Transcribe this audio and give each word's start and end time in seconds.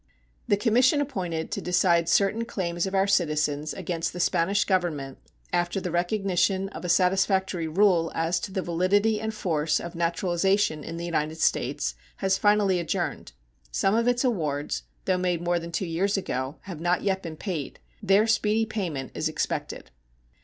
The 0.47 0.57
commission 0.57 0.99
appointed 0.99 1.51
to 1.51 1.61
decide 1.61 2.09
certain 2.09 2.43
claims 2.45 2.87
of 2.87 2.95
our 2.95 3.05
citizens 3.05 3.71
against 3.71 4.13
the 4.13 4.19
Spanish 4.19 4.65
Government, 4.65 5.19
after 5.53 5.79
the 5.79 5.91
recognition 5.91 6.69
of 6.69 6.83
a 6.83 6.89
satisfactory 6.89 7.67
rule 7.67 8.11
as 8.15 8.39
to 8.39 8.51
the 8.51 8.63
validity 8.63 9.21
and 9.21 9.31
force 9.31 9.79
of 9.79 9.93
naturalization 9.93 10.83
in 10.83 10.97
the 10.97 11.05
United 11.05 11.37
States, 11.39 11.93
has 12.15 12.39
finally 12.39 12.79
adjourned. 12.79 13.33
Some 13.69 13.93
of 13.93 14.07
its 14.07 14.23
awards, 14.23 14.81
though 15.05 15.19
made 15.19 15.39
more 15.39 15.59
than 15.59 15.71
two 15.71 15.85
years 15.85 16.17
ago, 16.17 16.55
have 16.61 16.81
not 16.81 17.03
yet 17.03 17.21
been 17.21 17.37
paid. 17.37 17.77
Their 18.01 18.25
speedy 18.25 18.65
payment 18.65 19.11
is 19.13 19.29
expected. 19.29 19.91